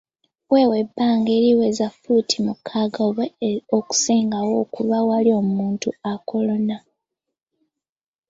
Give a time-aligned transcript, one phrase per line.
[0.51, 3.25] Weewe ebbanga eriweza ffuuti mukaaga oba
[3.77, 6.77] okusingawo okuva awali omuntu akolona.